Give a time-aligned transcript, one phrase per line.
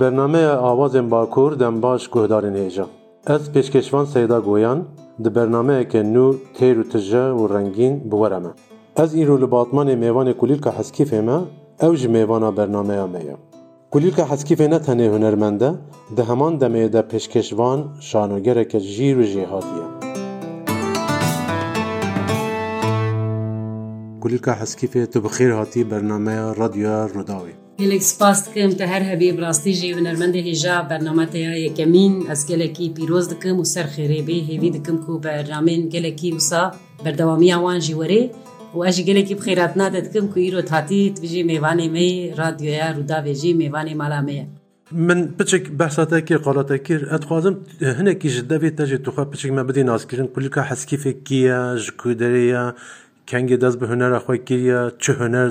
[0.00, 2.84] Ji bernameya awazên bakur dem baş guhdarên hêja.
[3.26, 4.84] Ez pêşkeşvan Seyda Goyan
[5.24, 8.48] di bernameyeke nû têr û tije û rengîn biwere me.
[8.96, 11.38] Ez îro li batmanê mêvanê kulîlka heskîfê me
[11.80, 13.36] ew ji mêvana bernameya me ye.
[13.90, 15.70] Kulîlka heskîfê ne tenê hunermend e,
[16.16, 19.86] di heman demê de pêşkeşvan şanogereke jîr û jêhatiye.
[24.20, 27.52] Kulîlka heskîfê tu bi xêr hatî bernameya radyoya Rûdawê.
[27.82, 33.24] گەلێک سپاس دکەم کە هەر هەبێ ڕاستی ژێ وەرمەندە هێژا بەرنەمەتەیە یەکەمین ئەس گەلێکی پیرۆز
[33.32, 36.62] دکەم و سەر خێرێبێ هێوی دکەم و بەرنامێن گەلێکی وسا
[37.04, 38.22] بەردەوامیاوانژی وەرێ
[38.74, 44.44] و ئەژی گەلێکی بخێراتنا دەتکەم و ئیرۆ تاتی بژێ مێوانێ مەی رادیۆیا ڕووداوێژی مێوانێ ماڵامەیە.
[45.08, 47.54] من پچێک بەساتەکی قالاتەکرد ئەتخوازم
[47.98, 52.64] هەنێکی ژ دەبێت تەژێ توخوا پچێک مە بدی ناسکردن کولیکە حەسکیفێکیە ژکودەرەیە
[53.28, 55.48] کەنگێ دەست بە هوەرە خۆی کردە چه هوەر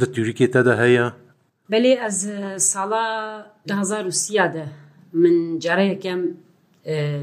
[0.00, 1.08] دە تووریکی تەدا هەیە
[1.72, 2.18] بەێ ئەز
[2.72, 3.04] ساڵا
[3.70, 4.64] 2030دا
[5.22, 6.20] من جارەیەکەم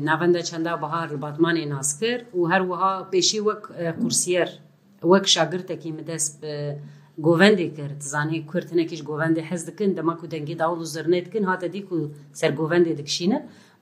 [0.07, 3.61] ناوەندە چەندا بەها ڕباتمانی ناس کرد و هەروەها پێشی وەک
[4.01, 4.49] کورسیەر
[5.11, 6.37] وەک شاگرتێکی مدەست
[7.25, 11.87] گۆڤندی کرد زانانی کورتنێکیش گۆڤندی حەز دکن دەمەک و دەنگی داوڵ و زرنێتکن هاتە دیک
[11.95, 11.99] و
[12.39, 13.39] سەر گۆڤندی دکشینە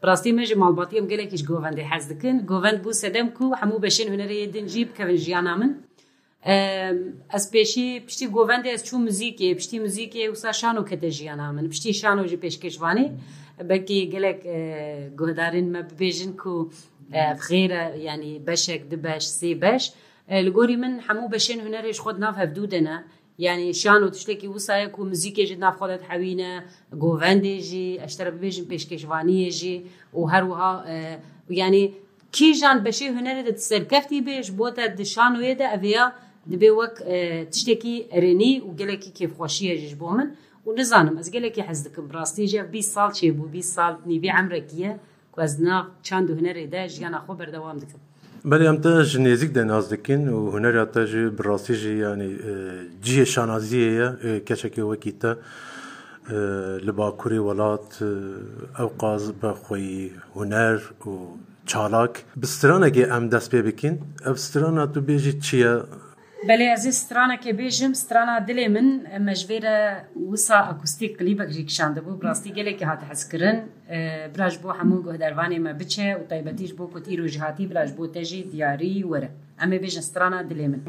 [0.07, 4.83] ڕاستی مێژ ماڵباتیم گەلێکیش گۆڤندی حەز دکن گۆڤند بوو سەدەم و هەموو بەشێن هوەرەیە دنجی
[4.89, 5.71] بکەون ژیانە من
[7.35, 11.67] ez pêşî piştî govendê ez çû muzîkê piştî muzîkê wisa şan û kete jiyana min
[11.69, 13.05] piştî şan û ji pêşkeşvanî
[13.69, 14.39] belkî gelek
[15.21, 16.71] guhdarên me bibêjin ku
[17.49, 19.93] xêre yanî beşek dibeş sê beş
[20.45, 22.97] li gorî min hemû beşên hunerê ji xwed nav hevdû dene
[23.37, 26.53] yani şan û tiştekî wisaya ku muzîkê ji navxwadet hewîne
[27.03, 29.75] govendê jî eşte bibêjin pêşkeşvaniyê jî
[30.17, 30.71] û her wiha
[31.49, 31.91] yanî
[32.31, 36.71] kîjan beşê hunerê de serkeftî bêj bo te di şan wê de ev ya دەبێ
[36.79, 36.95] وەک
[37.53, 40.27] تشتێکی ئەرێنی و گەلێکی کێفخۆشی هێژش بۆ من
[40.67, 44.91] و نزانم ئەس گەلێکی حەز دەکەم ڕاستیژە 20 ساڵ چێ بوو 20 ساڵ نیبی ئەمرەکیە
[45.33, 45.77] کوازنا
[46.07, 48.01] چند هوەرێدا ژیانە خۆ بەردەوام دەکەم
[48.49, 52.31] بەێ ئەمتە ژنێزیک دەناز دەکەن و هوەراتە ژ بڕاستیژی ینی
[53.05, 54.09] جیە شانازیەیە
[54.47, 55.33] کەچێکی وەکی تە.
[56.87, 57.89] li bakurê welat
[58.81, 59.93] ew qaz be xyî
[60.37, 60.77] huner
[61.09, 61.11] û
[61.69, 63.95] çalak bi stranekê em dest pê bikin
[64.29, 65.73] ev strana tu bêjî çi ye
[66.47, 68.87] بەێ ئەزی سترانەکە بێژم سترانە دلێ من
[69.27, 69.77] مەژێرە
[70.31, 73.57] وسا ئەکوستی کلی بەگریکشاندە بوو ڕاستی گەلێکی هاتە حەزکردن
[74.33, 79.29] براش بۆ هەموو گۆدەروانێمە بچێ و تایبەتیش بۆ کوتی ڕۆژهاتی براش بۆ تەژی دیاری وەرە
[79.61, 80.81] ئەمە بێژە سترانە دلێ من.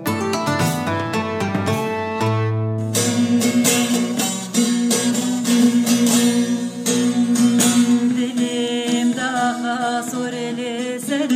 [8.19, 9.27] Dilimde
[9.63, 10.73] hasur ele
[11.07, 11.27] sere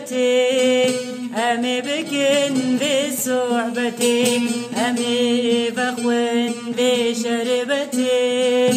[0.00, 0.84] محبتي
[1.36, 4.40] أمي بكن بصحبتي
[4.88, 8.70] أمي بخون بشربتي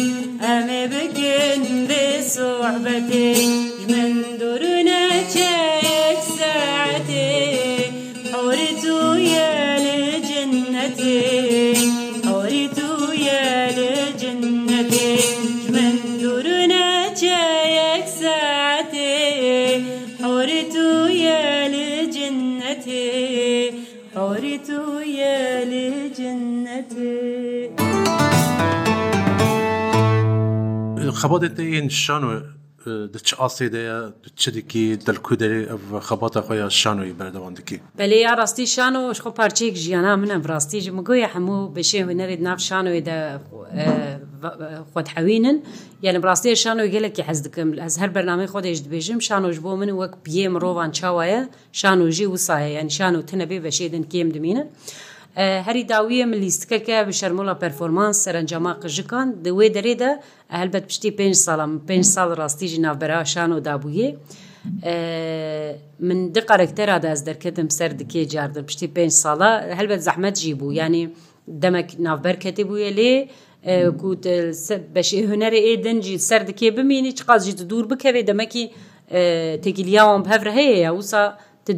[0.44, 3.63] أمي بكن بصحبتي
[31.20, 32.32] خەباتێن شان و
[33.26, 33.98] چ ئاسێدەیە
[34.42, 40.12] چدیکی دەکودری ئەو خەباتە خۆیان شانۆی بەردەواندکی بەێ یا ڕاستی شان و خۆ پارچێک ژیانە
[40.22, 43.18] منە ڕاستیژ مگوۆی هەموو بەشێ هوەرێت ناف شانۆیدا
[44.92, 45.56] خۆتحەوینن
[46.04, 50.12] یعنی ڕاستی شانۆی گەلێکی حەز دەکەم ئەس هەر بەنامی خۆدەش دبێژم شانۆش بۆ من وەک
[50.24, 51.40] پێ مرۆڤان چاوایە
[51.80, 54.64] شانۆژی وسایە یان شان و تەنەبێ بەشێدن کێم دمینە.
[55.36, 60.12] هەری داویە ملیستکەکە بە شەرمۆڵە پەرفۆرمانس سەرنجەما قژەکان دەوێ دەرێدا
[60.60, 64.08] هەلبەت پشتی پێ ساڵم پێ ساڵ ڕاستیژی ناوبەراشان و دابووە.
[66.06, 70.72] من دو قەرەکتەرادا ئەس دەرکردم سەر دکێ جاردە پشتی پێ ساڵە هەلبەت زەحمەت جی بوو
[70.80, 71.04] ینی
[71.62, 73.14] دەمەک ناوبەرکەتی بووە لێ
[74.94, 78.64] بەشی هوەرە ئێ دەنجی سەر دکێ بمینی چ قازجی دوور بکەوێ دەمەکی
[79.64, 81.22] تێگیلیاوان هەفر هەیە یا وسا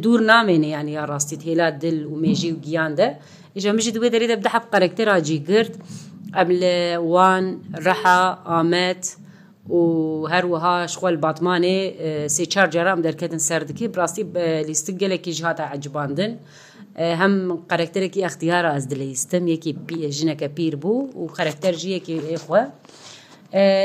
[0.03, 3.07] دوور نامێنێ یانی یا ڕاستیت هێلا دل و مێژی و گیاندە
[3.57, 5.75] إجا مجي دوي دريد بدحب كاركتير عجي قرد
[6.35, 6.63] قبل
[6.97, 9.07] وان رحا آمات
[9.69, 11.93] وهروها شغل باتماني
[12.29, 14.23] سي چار جرام دركتن سردكي براستي
[14.67, 16.37] ليستك جلكي جهات عجباندن
[16.97, 19.71] هم قەرەکتەرێکی ئەختیارە ئەس دلەیستم یەکی
[20.17, 22.63] ژنەکە پیر بوو و خەرەکتەر ژیەکی ئێخوا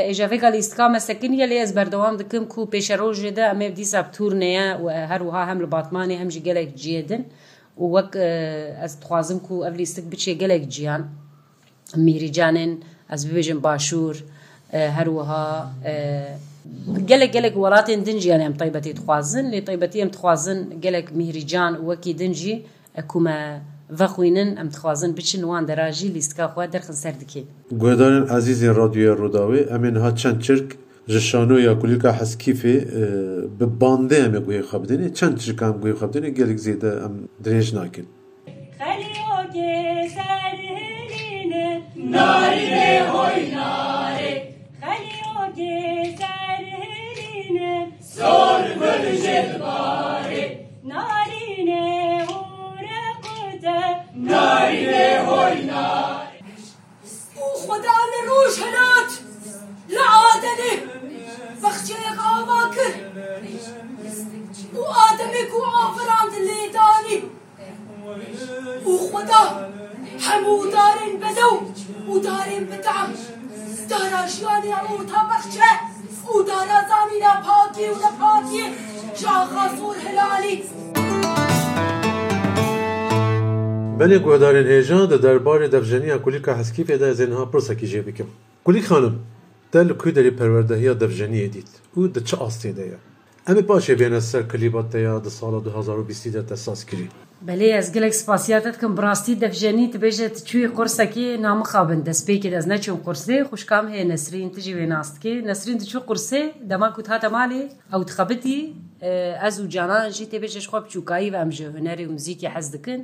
[0.09, 5.59] ئێژەفێکا لیستکا مەسەکنیە لێ ئەس بەردەوام دکم و پێشەڕۆژێدا ئەمێ دیسا تورنەیە و هەروها هەم
[5.63, 7.23] لە باتمانی هەمژی گەلێک جێدن.
[7.79, 8.11] و وەک
[8.81, 11.03] ئەس دخوازم و ئەف لیستک بچێ گەلێک گیان
[12.07, 12.71] میریجانن
[13.11, 14.15] ئەس ببێژم باشوور
[14.97, 15.45] هەروەها
[17.11, 22.13] gelek gelek welatên din jiyan em taybetê dixwazin lê taybetî em dixwazin gelek mihrican wekî
[22.21, 22.55] din jî
[23.11, 23.37] ku me
[23.99, 27.41] vexwînin em dixwazin biçin wan derajî lîstka xwe derxin ser dikê
[27.81, 30.67] Guhdarên ezîzên radyoya Rodawê em ên hat çend çirk
[31.07, 32.99] ji şanoya kulîka heskîfê e,
[33.59, 37.13] bi bandê em e goyê xebidinê çend jikan goyê xebidinê gelek zêde em
[37.43, 38.07] dirêj nakin.
[38.79, 39.29] Narine
[43.13, 43.93] hoyna.
[57.67, 57.97] خدا
[58.27, 58.57] روش
[70.59, 71.51] ودار بذو
[72.13, 73.09] ودار بدعم
[73.89, 75.69] داراشیانی اورتا بخشه
[76.35, 78.63] ودار زمین پاکی و پاکی
[79.21, 80.59] شاخ غفور هلالی
[83.99, 88.29] بەێ گوادارێن هێژان دە دەربارەی دەبژەنیە کولیکە هەسکی پێدا زێنها پرسەکی جێ بکەم
[88.65, 89.15] کولی خانم
[89.73, 92.99] دە لە کوی دەری پەروەەردەهەیە دەبژەنیە دیت و دە چه ئاستێدەیە
[93.47, 97.09] ئەمە پاشێ بێنە سەر کلیباتەیە دە ساڵە 2020 دە تەساس کردی
[97.47, 103.37] بەێ ئەس گەلێک سپاسیاتت کەم بڕاستی دەفژێنیت بێژێت کوێ قرسەکی نامخابن دەستپێکی دەست نەچوون قرسێ
[103.49, 108.59] خوشکام هەیە نسرین تژی وێناستکێ نسرین دچوو قرسێ دەما کووت هاتە ماڵێ ئەو تخەبتی
[109.41, 113.01] ئەز و جانان ژی تێبێژش خۆ بچووکایی و ئەمژە هوەری و مزیکی حەز دکن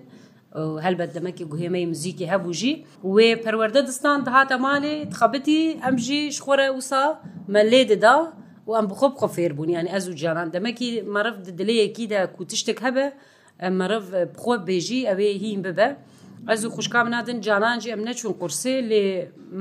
[0.86, 2.74] هەلبەت دەمەکی گوهێمەی مزیکی هەبووژی
[3.14, 7.04] وێ پەروەەردە دستان دەهاتە ماڵێ تخەبتی ئەمژی شخۆرە وسا
[7.56, 8.16] مەلێ دەدا
[8.68, 13.08] و ئەم بخۆ بخۆ فێربوونی یانی ئەز و جانان دەمەکی مەرف دلەیەکی دا کوتشتێک هەبە
[13.62, 14.04] مرف
[14.36, 15.90] بخۆ بێژی ئەوێ هین ببە
[16.50, 19.06] ئەز و خوشکام نادن جارانجی ئەم نەچون قورسێ لێ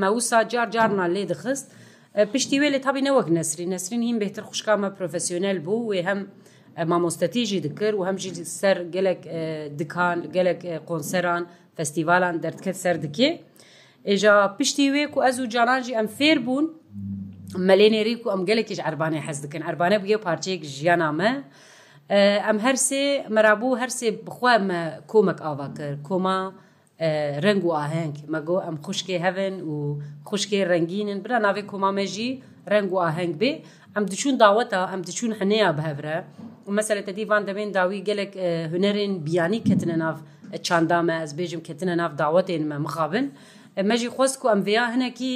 [0.03, 1.67] مەوسا جار جارمان لێ دەخست
[2.33, 6.21] پشتی وێ لێ تابی نەوەک نسری نسرین هین بهتر خوشکامە پرۆفسیۆنل بوو وێ هەم
[6.91, 9.21] مامۆستەتیژی دکرد و هەمژی سەر گەلک
[9.79, 11.43] دکان گەلک قۆنسەران
[11.77, 13.31] فستیڤالان دەردکرد سەر دکێ
[14.09, 16.67] ئێژا پشتی وێک و ئەز و جارانجی ئەم فێر بوون
[17.69, 21.31] مەلێنێری و ئەم گەلێکیش ئەربانێ حەز دکن ئەربانە بگێ پارچەیەک ژیانامە.
[22.47, 23.05] ئەم هەرسێ
[23.37, 24.81] مەرابوو هەرسێ بخوامە
[25.13, 26.39] کۆمەک ئاوا کرد کۆما
[27.45, 29.75] ڕنگ و ئاهنگ مەگۆ ئەم خوشکێ هەون و
[30.29, 32.31] خوشکێ ڕنگینن برا ناوێ کۆمامەژی
[32.73, 33.53] ڕنگ و ئاهنگ بێ
[33.95, 36.17] ئەم دچون داوەتە ئەم دچون هەنەیە بهەبرە
[36.67, 38.33] و مەسەلەتە دیوان دەبێن داوی گەلک
[38.73, 40.15] هوەرێن بیانی کەتنە ناو
[40.67, 43.27] چاندامە ئەس بێژم کەتنە ناو داوەتێن مە مخابن
[43.91, 45.35] مەژی خۆست و ئەم ڤیا هەنەکی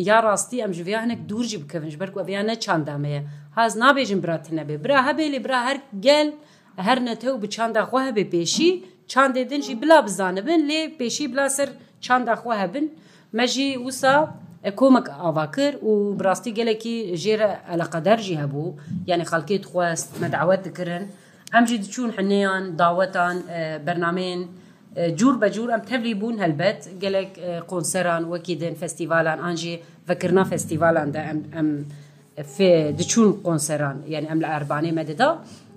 [0.00, 3.20] یا ڕاستی ئەم ژویانێک دوورژی بکەونش بەرک ئەیانە چاندامەیە
[3.56, 6.28] هاز نابێژین براتنەبێ برا هەبێ لێ برا هەر گەل
[6.86, 8.70] هەر نەتە و بچانداخوا هەبێ پێشی
[9.12, 11.68] چاندێ دنجی بلا بزانبن لێ پێشی بلا سەر
[12.04, 12.86] چانداخوا هەبن
[13.38, 14.16] مەژی وسا
[14.80, 18.76] کۆمەک ئاوا کرد و بڕاستی گەلێکی ژێرە ئەلقەدەرژی هەبوو
[19.10, 21.04] یعنی خەڵکیت خواست مەداوەت دکردن
[21.54, 23.36] ئەمژی دچوون حنیان داوەتان
[23.86, 24.40] بەرنمێن
[24.94, 27.30] جور بە جور ئەم تەبلی بوون هەلبەت گەلێک
[27.70, 29.74] قۆنسەران وەکی دێن فستیڤالان ئانژێ
[30.08, 31.20] بەکردنا فستیڤالاندا
[31.56, 31.68] ئەم
[33.00, 35.30] دچون قۆنسەران یعنی ئەم لە ئەربانەی مەدەدا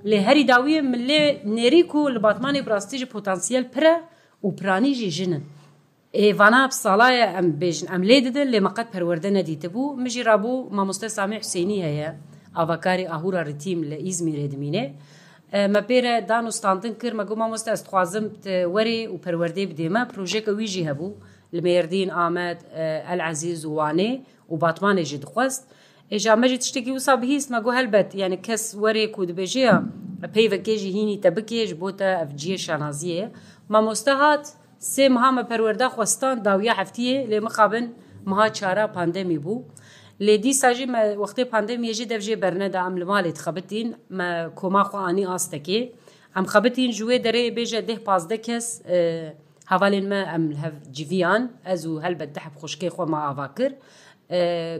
[0.10, 1.22] لێ هەری داویە من لێ
[1.57, 3.93] نێریک و لە باتمانی ڕاستیژی پۆتانسیل پرە
[4.45, 5.43] و پرانیژی ژنن
[6.22, 11.07] ئێوانە ساڵایە ئەم بێژن ئەم لێ دەدن لێ مەقەت پەروەەردە نەدیتە بوو مژی ڕابوو مامۆستە
[11.17, 12.10] سامی حوسینی هەیە
[12.57, 14.86] ئاواکاری ئاهورا ڕتیم لە ئیزمی ڕێدمینێ
[15.56, 18.26] me pêre danûstandin kir me got mamoste ez dixwazim
[18.76, 21.08] werê û perwerdê bidê me projeke wî jî hebû
[21.54, 22.58] li mêrdîn Ahmed
[23.14, 24.12] el ezîz wanê
[24.52, 25.64] û batmanê jî dixwest
[26.16, 29.84] êja me jî tiştekî wisa bihîst me got helbet yani kes werê ku dibêjiya
[30.36, 33.32] peyvekê jî hînî te bike ji bo te ev ciye şanaziye
[33.70, 34.46] mamoste hat
[34.94, 37.96] sê miha me perwerda xwestan dawiya heftiyê lê mixabin
[38.26, 39.62] miha çara pandemî bû.
[40.24, 40.86] لێ دیساژی
[41.22, 43.88] وەختی پاندەم ێژی دەبژێ بەرنەدا ئەم لە ماڵێت خەبتین
[44.60, 45.81] کۆماخواانی ئاستەکێ
[46.36, 48.65] ئەم خەبتین جوێ دەرێ بێژە دێ پازدە کەس
[49.72, 50.43] هەوالێن مە ئەم
[50.95, 53.75] جیان ئەز و هەلبەت دەحب خوشکی خۆما ئاوا کرد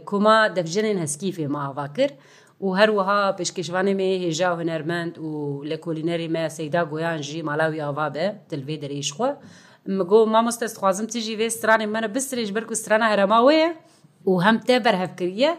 [0.10, 2.16] کۆما دەبژێنێن هەسکی فێمە ئاوا کرد
[2.64, 5.30] و هەروەها پێشکەشوانێ مێ هێژا و هەنەرمەند و
[5.70, 9.32] لە کۆلینەری مە سەیدا گویان ژی ماڵاوی ئاوا بە دلێ دەرێشخوا
[9.98, 13.70] مگۆ مامۆستە خوازم تیژی وێ سرانێ منە بسرێش بەرک و سرانە هەرەماوەیە
[14.28, 15.52] و هەم تێ بەرهەفکردە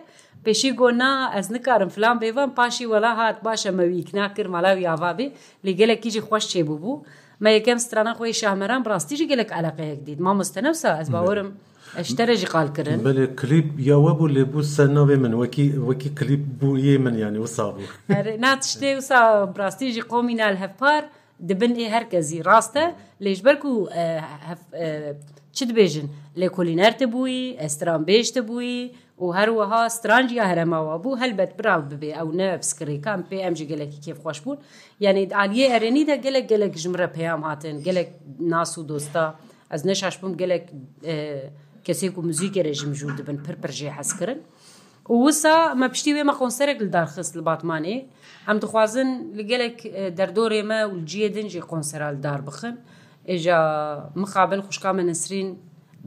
[0.45, 5.27] پێشی گۆنا ئەس نکارم فلان بێوان پاشی وەلا هات باشە مەویک ناکرد مەلاوی یاوابێ
[5.67, 7.03] لەگەلێکیژی خۆش چێبوو بوو
[7.43, 11.51] مە یەکەم سترانە خۆی شامەران ڕاستیژی گەلێک ئەلقەیەک دیت ما مستەنەوسا ئەس باوەرم.
[12.11, 16.95] شتەرەژی قالکردن بەێ کلیپ یاوە بوو لێ بوو سەرناوێ من وەکی وەکی کلیپ بوو یێ
[17.05, 17.87] من یانی وسا بوو
[18.45, 19.21] نات شتێ وسا
[19.61, 21.03] ڕاستیژی قۆمی نال هەفپار
[21.49, 22.85] دبن ئێ هەرکەزی ڕاستە
[23.25, 23.75] لێژبەر و
[25.57, 26.09] چ دبێژن
[26.41, 28.77] لێ کولینەرتە بووی ئەستران بێشتە بووی
[29.23, 34.59] و هەروەها سترانجیا هەرەماوە بوو هەلبەت براو ببێ ئەو نەفسکرێکان پێ ئەمجی گەلێکی کێفخۆش بوون
[35.05, 38.09] یعنی ئالیە ئەرێنی دا گەلک گەلک ژمرە پێیام هاتن گەلک
[38.55, 39.27] ناس و دۆستا
[39.73, 40.65] ئەس نەشاش بم گەلک
[41.87, 44.41] کەسێک و مزیکە رێژم ژوو دبن پرپەرژێ حەسکردن
[45.09, 48.05] وسا me piştî wê me konserek li darxist li Batmanê
[48.49, 49.85] em dixwazin li gelek
[50.19, 52.77] derdorê me û ciyê din jî konsera li dar bixin
[53.27, 53.61] êja
[54.15, 55.55] mixabel xuşka me nesrîn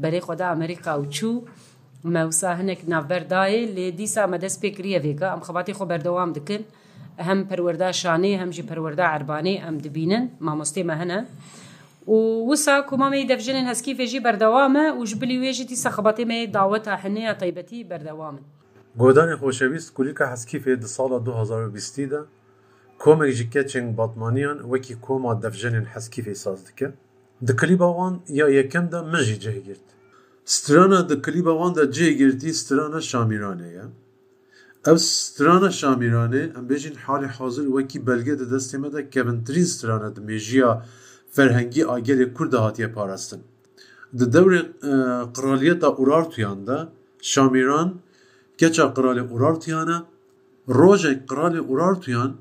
[0.02, 1.30] berê xweda Amerîka û çû
[2.04, 6.36] me wisa hinek navberdayê lê dîsa me dest pê kiriye vêka em xebatê xwe berdewam
[6.36, 6.66] dikin
[7.18, 11.26] hem perwerda şanê hem jî perwerda erbanê em dibînin mamostê me hene
[12.08, 12.16] û
[12.50, 16.54] wisa ku mamê devjinên heskî vêjî berdewame û ji bilî wê jî dîsa xebatê me
[16.54, 18.44] daweta hineya taybetî berdewamin
[19.02, 22.22] گۆدانی خۆشەویست کولیکە حەسکیفێ دی ساڵە 2020 دا
[23.04, 26.88] کۆمێک ji keçên batmaniyan wekî koma devjenên heskîfê saz dike
[27.48, 29.86] di klîba wan ya yekem de min jî cehgirt
[30.46, 33.84] strana di klîba wan de cêgirtî strana şamîranê ye
[34.90, 40.16] ev strana şamîranê em bêjin halê hazir wekî belge di destê me de kevintirîn strana
[40.16, 40.72] di mêjiya
[41.36, 43.42] ferhengî agelê kur de hatiye parastin
[44.18, 44.62] di devrê
[45.34, 46.78] qraliyeta urartuyan da
[47.22, 47.90] şamîran
[48.60, 49.98] کەچا قرالێ ئورارتیانە
[50.80, 52.32] ڕۆژێک قرالێ ئورارتیان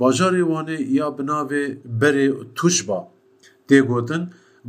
[0.00, 1.64] باژارێ وانێ یا بناوێ
[2.00, 2.26] berê
[2.58, 3.00] tuşba
[3.68, 4.22] دێگوتن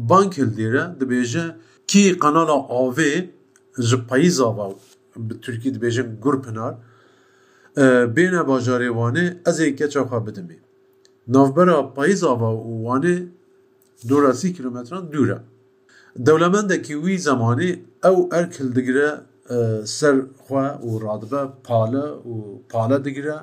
[0.09, 1.45] bankel dêre dibêje
[1.89, 3.13] ki qanala avê
[3.87, 4.65] ji peyîza va
[5.27, 6.73] bi Türkî dibêjin gurpinar
[8.17, 10.57] bêne bajarê wanê ez ê keça xwe bidimê
[11.35, 13.15] navbera peyîza va û wanê
[14.09, 15.39] dora sî kilometran dûr e
[16.25, 17.69] dewlemendekî wî zemanê
[18.09, 19.09] ew erkil digire
[19.99, 22.35] سەرخوا و ڕادبە پالە و
[22.71, 23.37] پالە دیگرە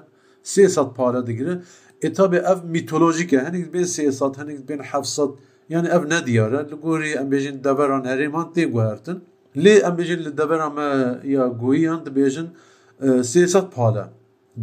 [0.53, 1.55] سێسەد پالە دیگرە
[2.05, 5.31] ئێتابێ ئەف میتۆلۆژیکە هەنێک بێ سێسەد هەنێک بێن حەفسەد
[5.73, 9.19] یعنی ئەف نەدیارە لە گۆری ئەمبێژین دەبەران هەرێمان تێگوهرتن
[9.65, 10.89] لێ ئەمبێژین لە دەبەرامە
[11.35, 12.49] یا گوییان دەبێژن
[13.33, 14.05] سێسەد پالە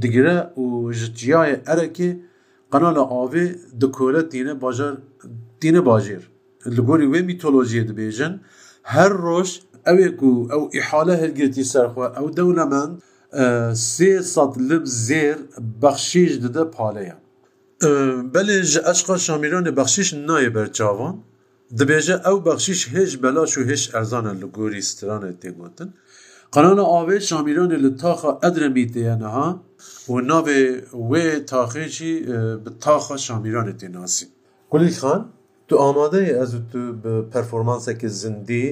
[0.01, 0.67] دیگرە و
[0.99, 2.09] ژتیایە ئەرەکێ
[2.71, 3.45] قەنا لە ئاوێ
[3.81, 4.93] دکۆرە تینە باژەر
[5.61, 6.23] تینە باژێر
[6.75, 8.33] لە گۆری وێ میتۆلۆژیە دەبێژن
[8.93, 9.49] هەر ڕۆژ
[9.89, 12.93] ئەوێک و ئەو ئیحالە هەرگێتی سەرخوا ئەو دەولەمەند
[13.93, 15.37] سێ سەد لب زێر
[15.83, 17.15] بەخشیش ددە پالەیە
[18.33, 21.15] بەێ ji ئەشقا شامیرانê بەخشیش nayê berçavan
[21.77, 25.89] dibêje ew bexşîş hêj belaş û hêj erzan li gorî stranê têgotin
[26.55, 29.47] Qanana avê şaمیranê li taxa edremî têye neha
[30.11, 30.61] û navê
[31.09, 32.13] wê taxê jî
[32.63, 34.25] bi taxa şaمیranê tênasî
[34.71, 35.21] Gulî xan
[35.69, 38.65] Tu amadeê ez û tu bi performansekê zindî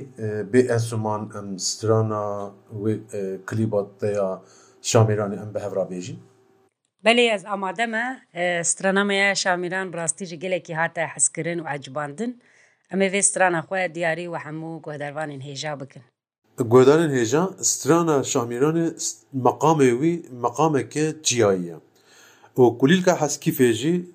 [0.54, 2.26] bê esûman em strana
[2.84, 2.94] wê
[3.48, 4.42] klîba te ya
[4.92, 6.16] Şamêranê em bi hevrabêjî?
[7.06, 8.06] Belê ez amade me
[8.64, 12.42] strana me ya Şamîran rastî ji gelekî hate hezkirin û ecbandin
[12.94, 16.02] em ê vê strana xwe diyarî û hemû guhdervanên hêja bikin.
[16.58, 18.88] Guhdarên hêja strana Şamîranê
[19.44, 21.76] meqamê wî meqameke çiyayî ye.
[22.58, 24.06] û kulîlka heskî fêjî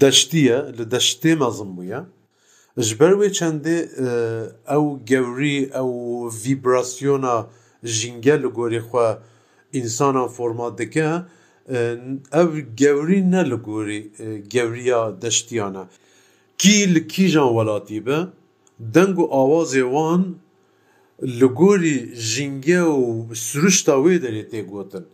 [0.00, 2.00] دەشتیە لە دەشتێ مەزم بووە
[2.86, 3.78] ji ber wê çendê
[4.76, 5.94] ew gewrî ew
[6.42, 7.36] vîbrasyona
[7.96, 9.08] jîngel li gorê xwe
[9.80, 11.10] însana forma dike
[12.42, 12.50] ev
[12.80, 14.00] gewrî ne li gorî
[14.54, 15.84] gewriya deştiyan e
[16.60, 18.18] kî li kîjan welatî be
[18.94, 20.22] deng û awazê wan
[21.40, 21.98] li gorî
[22.32, 23.06] jînge û
[23.44, 25.04] siruşta wê derê tê gotin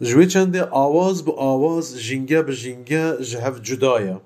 [0.00, 4.16] ji wê çendê awaz bi awaz jînge bi jînge ji hev cuda ye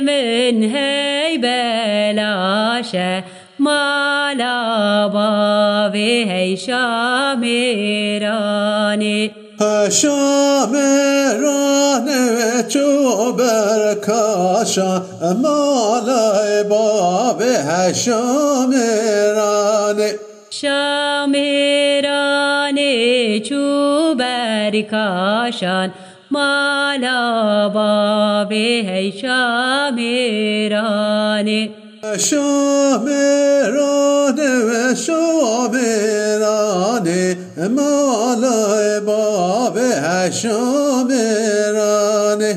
[0.04, 3.24] من هی بلاشه
[3.60, 9.32] مالا باوی هی شامیرانه
[9.92, 15.02] شامرانه چو برکاشا
[15.44, 20.14] مالای بابه هشامرانه
[20.50, 21.50] شامرانه
[23.40, 24.01] چو
[24.62, 25.90] سەریکاشان
[26.34, 27.20] مالا
[27.76, 29.44] بابێ هەیشا
[29.98, 31.62] مێرانێ
[32.28, 37.30] شامێرانەوە شامێرانێ
[37.78, 40.62] مالای بابێ هەشا
[41.10, 42.54] مێرانێ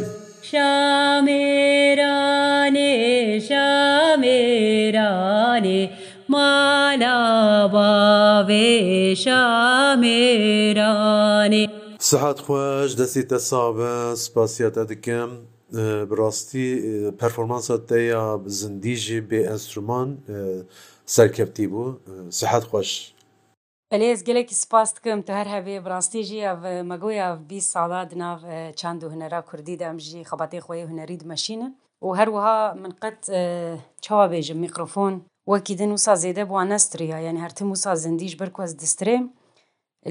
[0.50, 3.02] شامێرانێ
[3.48, 5.82] شامێرانێ
[6.32, 7.20] مالا
[7.74, 8.70] بابێ
[9.24, 11.23] شامێرانێ
[12.14, 13.92] سەحات خۆش دەستیتە سابە
[14.24, 15.30] سپاسیەتە دکەم
[16.10, 16.68] بڕاستی
[17.20, 18.22] پەرفۆمانسە دەیە
[18.60, 20.08] زندیژی بێ ئەنسرومان
[21.14, 21.88] سەرکەفتی بوو
[22.38, 22.90] سەحات خۆش.
[24.00, 28.38] لێز gelekî spas dikim tu her hevê rastî jî ev megoya bî sala di nav
[28.80, 31.72] çend û hunera Kurdî de em jî xebatê xwê hunerî dimeşînin
[32.06, 33.20] û her wiha min qet
[34.04, 35.12] çawa bêjim mikrofon
[35.52, 38.74] wekî din wisa zêde bu nestriya yani her tim wisa zindî ji bir ku ez
[38.84, 39.24] distrêm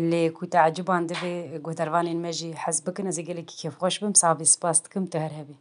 [0.10, 5.18] لێ کوتەعجبان دەبێ گوتەروانین مەژی حەز بکن ئەزە گەلێکی کێفخۆش بم ساوی سپاس دکم تە
[5.24, 5.56] هەر هەبێ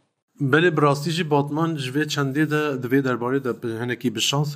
[0.51, 4.51] بەێ براستیژی باتمان جوێ چەندێدا دەوێ دەربارەدا هەنێکی بشانس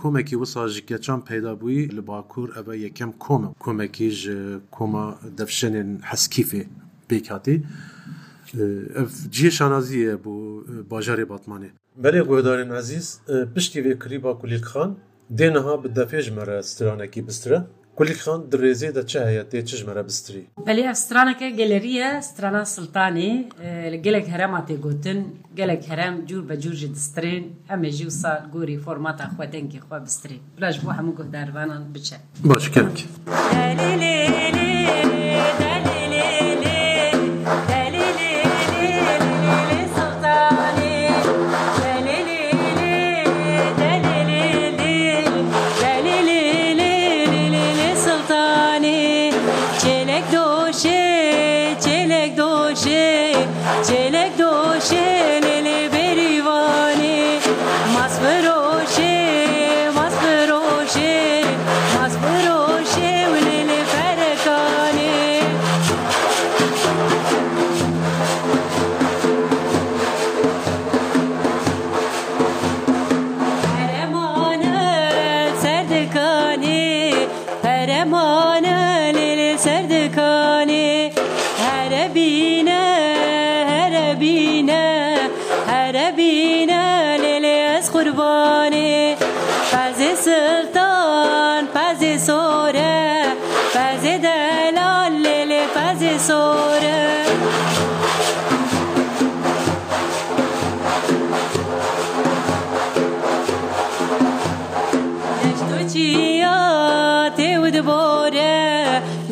[0.00, 4.34] کۆمێکی وسا ژکەچان پەیدابووی لە باکوور ئەوە یەکەم کۆمە کۆمێکی ji
[4.76, 5.04] کۆمە
[5.38, 6.62] دەفشێنێن حەسکیفێ
[7.08, 7.56] پێکاتی
[9.34, 10.34] جیە شانازیە بۆ
[10.90, 11.70] باژارێ باتمانێ
[12.02, 13.06] بەێ گۆدارێن عزیز
[13.54, 14.90] پشتی وێ کری باکولیلخان
[15.38, 17.60] دێنەها بە دەفێژ مەرە سترانێکی بسترە
[18.00, 23.32] کولیکان درێزی دەچایە تێ چژمەرە بستری بەێ ئەسترانەکە گەلەریە سترانە سلتانی
[24.04, 25.20] گەلێک هەرەما تێگوتن
[25.58, 30.76] گەلێک هەرم جوور بە جوورژی دسترین ئەمێژی و سا گۆری فۆرماتە خوێتەنگی خوا بستری پلاش
[30.82, 32.16] بۆ هەموو گۆداروانان بچە
[32.48, 32.98] باشکەک.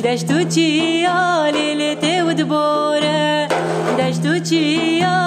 [0.06, 3.28] دەشت و چیالی لێ تێود بۆرە
[3.98, 5.18] دەشت و چیا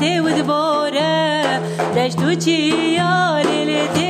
[0.00, 1.18] تێود بۆرە
[1.96, 4.07] دەشت و چیالی لێ تێ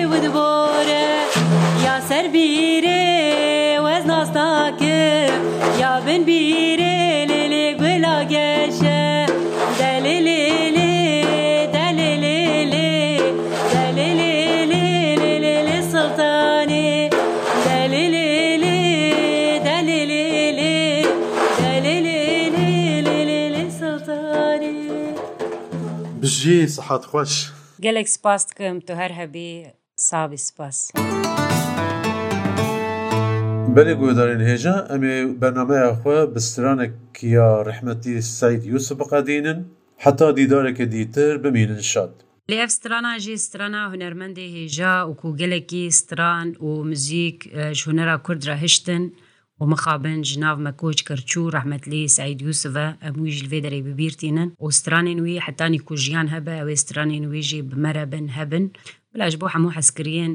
[26.59, 27.33] خۆشی سەحات خۆش
[27.85, 29.49] گەلێک سپاس بکەم تو هەر هەبی
[30.09, 30.77] ساوی سپاس.
[33.75, 39.59] بەێ گوێدارین هێژە ئەمێ بەنامەیە خۆ بسترانێکی یا ڕحمەتی سعید یوسف بقادینن
[40.05, 42.12] حتا دیدارێکی دیتر بمینن شاد.
[42.51, 47.38] لێف سترانە ژی سترانە هوەرمەندی هێژا و کوگەلێکی ستران و مزیک
[47.81, 49.05] ژونەرا کوردرا هشتن.
[49.61, 52.68] ومخابن جناف مەکۆچ کەرچوو ڕحمەت لێ سعیدوسە
[53.05, 58.64] ئەمویش لێ دەرێ ببیرتینن ئۆسترانی نوێ حتانی کوژیان هەبە ئەوێ استرانی نوێژی بمەرە بن هەبن
[59.12, 60.35] بلاش بۆ هەموو حەسکرێن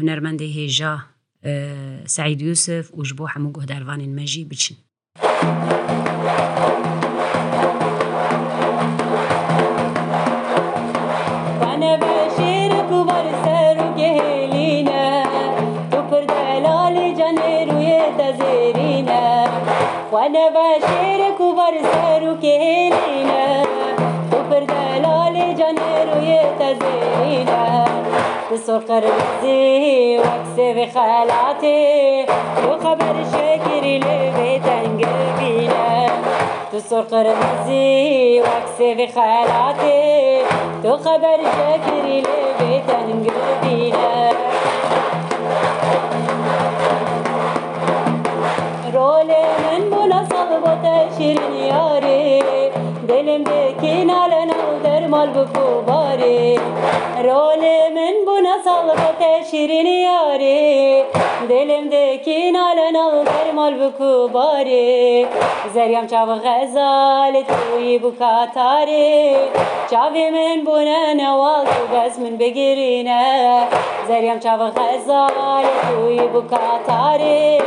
[0.00, 0.94] هوەرمەندی هێژا
[2.16, 4.76] سعید یوسف وش بۆ هەموو گۆهداروانین مەژی بچین.
[11.72, 12.49] أنا بشير
[20.20, 23.62] وانا بشيرك وبرسارك هلينا
[24.32, 27.84] خبر دلال جنر ويتزينا
[28.52, 32.26] بسرقر بزي واكسب خلعتي
[32.68, 35.04] وخبر شاكري لبيتنج
[35.40, 36.06] بينا
[36.72, 40.42] تسر قرمزي واكسب خلعتي
[40.82, 43.30] تو خبر شاكري لبيتنج
[43.62, 44.30] بينا
[48.94, 49.79] رولي من
[50.62, 52.18] بۆتە شیرن یاری
[53.08, 54.39] دلم بکینە لە
[55.20, 56.54] سال بکو باری
[57.24, 57.62] رول
[57.94, 61.02] من بنا سال بکه شیرین یاری
[61.48, 65.26] دلم دکی نال نال درمال بکو باری
[65.74, 69.32] زریم چاو غزال توی بکا تاری
[69.90, 73.20] چاوی من بنا نوال تو بس من بگیرینه
[74.08, 77.58] زریم چاو غزال توی بکا تاری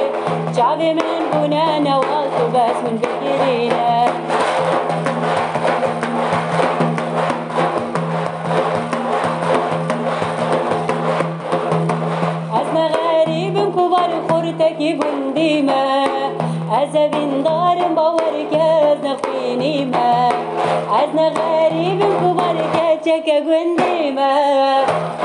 [0.57, 3.92] چاوی من بنا نوال تو بس من بگیرینه
[15.35, 15.81] بندیمە
[16.73, 20.07] ئەز ئەڤیندارم باوەرکەس نەخوێنیمە
[20.93, 24.31] ئەز نەغەریبم کوبارەکە چەکە گوندیمە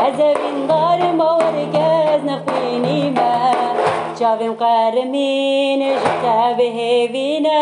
[0.01, 3.33] ئەز ئەڤیندارم باوەرکەس نەخوێنیمە
[4.19, 7.61] چاوێم قەرمینە ژتە بهێوینە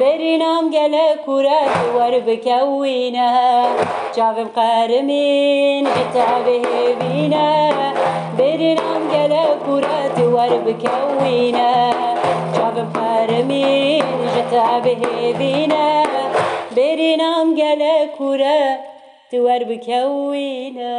[0.00, 3.28] بەرینام گەلە کورەت وەربکەوینە
[4.16, 7.46] چاوێم قەرمین ژتە بهێوینە
[8.38, 8.85] بەرینە
[9.64, 11.70] پورە دووار بکەوینە
[12.56, 15.86] چاوم پارەمیر ژەتا بهێبینە
[16.76, 18.60] بێری نام گەلە کورە
[19.30, 20.94] دووار بکەوینە.